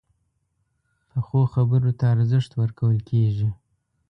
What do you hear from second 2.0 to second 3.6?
ارزښت ورکول کېږي